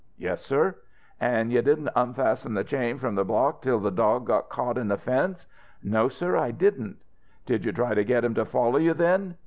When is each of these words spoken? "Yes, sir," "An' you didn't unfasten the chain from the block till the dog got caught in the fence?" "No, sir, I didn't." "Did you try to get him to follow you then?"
"Yes, 0.17 0.41
sir," 0.43 0.77
"An' 1.19 1.51
you 1.51 1.61
didn't 1.61 1.89
unfasten 1.95 2.55
the 2.55 2.63
chain 2.63 2.97
from 2.97 3.13
the 3.13 3.23
block 3.23 3.61
till 3.61 3.77
the 3.79 3.91
dog 3.91 4.25
got 4.25 4.49
caught 4.49 4.79
in 4.79 4.87
the 4.87 4.97
fence?" 4.97 5.45
"No, 5.83 6.09
sir, 6.09 6.35
I 6.35 6.49
didn't." 6.49 6.97
"Did 7.45 7.63
you 7.65 7.71
try 7.71 7.93
to 7.93 8.03
get 8.03 8.25
him 8.25 8.33
to 8.33 8.45
follow 8.45 8.79
you 8.79 8.95
then?" 8.95 9.35